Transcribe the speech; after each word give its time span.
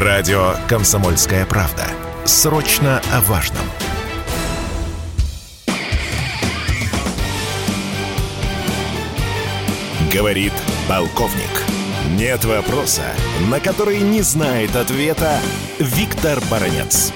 Радио 0.00 0.52
«Комсомольская 0.68 1.44
правда». 1.44 1.82
Срочно 2.24 3.00
о 3.12 3.20
важном. 3.22 3.64
Говорит 10.14 10.52
полковник. 10.88 11.50
Нет 12.16 12.44
вопроса, 12.44 13.02
на 13.50 13.58
который 13.58 13.98
не 13.98 14.20
знает 14.20 14.76
ответа 14.76 15.40
Виктор 15.80 16.38
Баранец. 16.48 17.12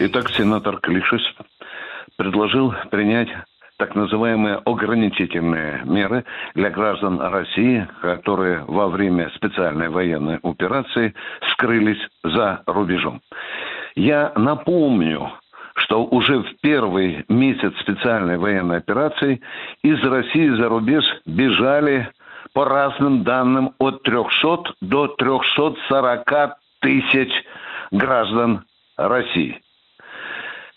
Итак, 0.00 0.32
сенатор 0.32 0.80
Клишес 0.80 1.22
предложил 2.16 2.74
принять 2.90 3.28
так 3.78 3.94
называемые 3.94 4.60
ограничительные 4.64 5.82
меры 5.84 6.24
для 6.54 6.70
граждан 6.70 7.20
России, 7.20 7.86
которые 8.00 8.64
во 8.66 8.88
время 8.88 9.30
специальной 9.34 9.88
военной 9.88 10.38
операции 10.42 11.14
скрылись 11.52 12.00
за 12.22 12.62
рубежом. 12.66 13.20
Я 13.96 14.32
напомню, 14.36 15.30
что 15.76 16.04
уже 16.04 16.38
в 16.38 16.60
первый 16.60 17.24
месяц 17.28 17.72
специальной 17.80 18.38
военной 18.38 18.78
операции 18.78 19.40
из 19.82 20.00
России 20.02 20.48
за 20.50 20.68
рубеж 20.68 21.04
бежали 21.26 22.08
по 22.52 22.64
разным 22.64 23.24
данным 23.24 23.74
от 23.78 24.02
300 24.04 24.74
до 24.80 25.08
340 25.08 26.56
тысяч 26.80 27.30
граждан 27.90 28.64
России. 28.96 29.63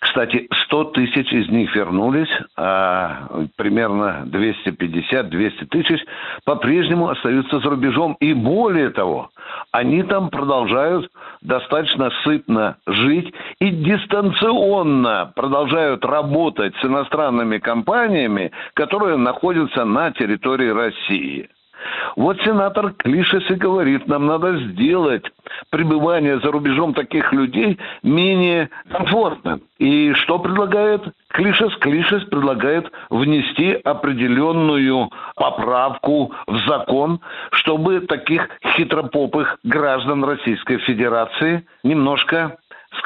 Кстати, 0.07 0.47
100 0.65 0.83
тысяч 0.85 1.31
из 1.33 1.49
них 1.49 1.75
вернулись, 1.75 2.29
а 2.55 3.27
примерно 3.57 4.25
250-200 4.27 5.65
тысяч 5.67 5.99
по-прежнему 6.45 7.09
остаются 7.09 7.59
за 7.59 7.69
рубежом. 7.69 8.15
И 8.21 8.33
более 8.33 8.89
того, 8.91 9.29
они 9.71 10.03
там 10.03 10.29
продолжают 10.29 11.11
достаточно 11.41 12.09
сытно 12.23 12.77
жить 12.87 13.33
и 13.59 13.69
дистанционно 13.69 15.33
продолжают 15.35 16.05
работать 16.05 16.73
с 16.81 16.85
иностранными 16.85 17.57
компаниями, 17.57 18.51
которые 18.75 19.17
находятся 19.17 19.83
на 19.83 20.11
территории 20.11 20.69
России. 20.69 21.49
Вот 22.15 22.39
сенатор 22.41 22.93
Клишес 22.93 23.49
и 23.49 23.55
говорит, 23.55 24.07
нам 24.07 24.25
надо 24.25 24.57
сделать 24.57 25.23
пребывание 25.69 26.39
за 26.39 26.51
рубежом 26.51 26.93
таких 26.93 27.31
людей 27.33 27.77
менее 28.03 28.69
комфортным. 28.89 29.61
И 29.77 30.13
что 30.13 30.39
предлагает 30.39 31.03
Клишес? 31.29 31.75
Клишес 31.77 32.23
предлагает 32.25 32.91
внести 33.09 33.73
определенную 33.73 35.09
поправку 35.35 36.33
в 36.47 36.57
закон, 36.67 37.19
чтобы 37.51 38.01
таких 38.01 38.47
хитропопых 38.75 39.57
граждан 39.63 40.23
Российской 40.23 40.77
Федерации 40.79 41.65
немножко 41.83 42.57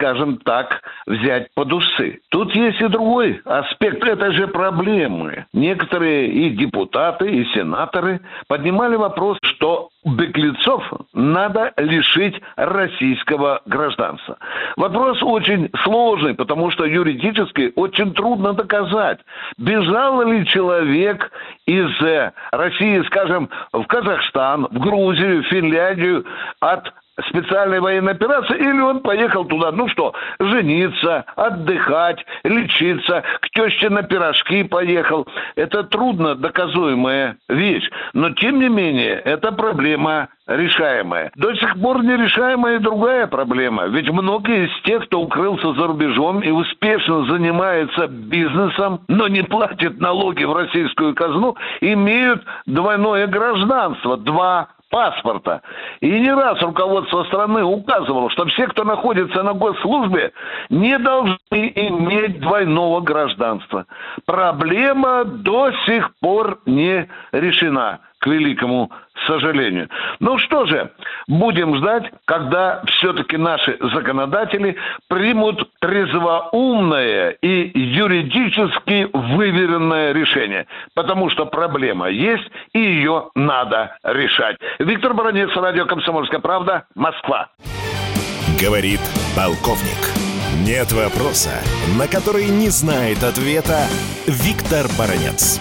скажем 0.01 0.37
так, 0.37 0.81
взять 1.05 1.53
под 1.53 1.71
усы. 1.73 2.21
Тут 2.29 2.55
есть 2.55 2.81
и 2.81 2.87
другой 2.87 3.39
аспект 3.45 4.03
этой 4.03 4.33
же 4.33 4.47
проблемы. 4.47 5.45
Некоторые 5.53 6.27
и 6.27 6.49
депутаты, 6.49 7.29
и 7.29 7.45
сенаторы 7.53 8.19
поднимали 8.47 8.95
вопрос, 8.95 9.37
что 9.43 9.89
беглецов 10.03 10.83
надо 11.13 11.71
лишить 11.77 12.41
российского 12.55 13.61
гражданства. 13.67 14.37
Вопрос 14.75 15.21
очень 15.21 15.69
сложный, 15.83 16.33
потому 16.33 16.71
что 16.71 16.85
юридически 16.85 17.71
очень 17.75 18.13
трудно 18.13 18.53
доказать, 18.53 19.19
бежал 19.59 20.23
ли 20.23 20.45
человек 20.47 21.31
из 21.67 21.89
э, 22.01 22.31
России, 22.51 23.03
скажем, 23.03 23.49
в 23.71 23.83
Казахстан, 23.83 24.67
в 24.71 24.79
Грузию, 24.79 25.43
в 25.43 25.47
Финляндию 25.47 26.25
от 26.59 26.91
специальной 27.23 27.79
военной 27.79 28.13
операции, 28.13 28.57
или 28.57 28.79
он 28.79 28.99
поехал 29.01 29.45
туда, 29.45 29.71
ну 29.71 29.87
что, 29.89 30.13
жениться, 30.39 31.25
отдыхать, 31.35 32.25
лечиться, 32.43 33.23
к 33.41 33.49
теще 33.49 33.89
на 33.89 34.03
пирожки 34.03 34.63
поехал. 34.63 35.27
Это 35.55 35.83
трудно 35.83 36.35
доказуемая 36.35 37.37
вещь, 37.49 37.89
но 38.13 38.31
тем 38.31 38.59
не 38.59 38.69
менее, 38.69 39.15
это 39.19 39.51
проблема 39.51 40.29
решаемая. 40.47 41.31
До 41.35 41.53
сих 41.55 41.79
пор 41.79 42.03
нерешаемая 42.03 42.75
и 42.75 42.79
другая 42.79 43.27
проблема. 43.27 43.87
Ведь 43.87 44.09
многие 44.09 44.65
из 44.65 44.81
тех, 44.83 45.05
кто 45.05 45.21
укрылся 45.21 45.73
за 45.73 45.87
рубежом 45.87 46.41
и 46.41 46.51
успешно 46.51 47.25
занимается 47.25 48.07
бизнесом, 48.07 49.01
но 49.07 49.27
не 49.27 49.43
платит 49.43 49.99
налоги 49.99 50.43
в 50.43 50.53
российскую 50.53 51.15
казну, 51.15 51.55
имеют 51.79 52.43
двойное 52.65 53.27
гражданство, 53.27 54.17
два 54.17 54.69
паспорта. 54.91 55.61
И 56.01 56.07
не 56.07 56.31
раз 56.31 56.61
руководство 56.61 57.23
страны 57.23 57.63
указывало, 57.63 58.29
что 58.29 58.45
все, 58.45 58.67
кто 58.67 58.83
находится 58.83 59.41
на 59.41 59.53
госслужбе, 59.53 60.31
не 60.69 60.99
должны 60.99 61.37
иметь 61.51 62.39
двойного 62.39 63.01
гражданства. 63.01 63.85
Проблема 64.25 65.23
до 65.23 65.71
сих 65.85 66.13
пор 66.19 66.59
не 66.65 67.09
решена 67.31 67.99
к 68.21 68.27
великому 68.27 68.91
сожалению. 69.27 69.89
Ну 70.19 70.37
что 70.37 70.65
же, 70.65 70.91
будем 71.27 71.75
ждать, 71.75 72.11
когда 72.25 72.83
все-таки 72.85 73.35
наши 73.35 73.77
законодатели 73.93 74.77
примут 75.07 75.67
трезвоумное 75.79 77.31
и 77.41 77.71
юридически 77.77 79.09
выверенное 79.11 80.13
решение. 80.13 80.67
Потому 80.93 81.29
что 81.31 81.45
проблема 81.45 82.09
есть, 82.09 82.47
и 82.73 82.79
ее 82.79 83.29
надо 83.35 83.97
решать. 84.03 84.57
Виктор 84.79 85.13
Баранец, 85.13 85.49
радио 85.55 85.85
«Комсомольская 85.85 86.39
правда», 86.39 86.85
Москва. 86.95 87.49
Говорит 88.61 89.01
полковник. 89.35 89.97
Нет 90.63 90.91
вопроса, 90.91 91.53
на 91.97 92.07
который 92.07 92.45
не 92.45 92.69
знает 92.69 93.23
ответа 93.23 93.87
Виктор 94.27 94.85
Баранец. 94.95 95.59